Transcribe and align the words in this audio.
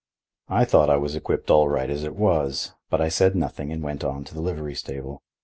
I 0.49 0.65
thought 0.65 0.89
I 0.89 0.97
was 0.97 1.15
equipped 1.15 1.51
all 1.51 1.69
right 1.69 1.87
as 1.87 2.03
it 2.03 2.15
was, 2.15 2.73
but 2.89 2.99
I 2.99 3.07
said 3.07 3.35
nothing 3.35 3.71
and 3.71 3.83
went 3.83 4.03
on 4.03 4.23
to 4.23 4.33
the 4.33 4.41
livery 4.41 4.73
stable. 4.73 5.21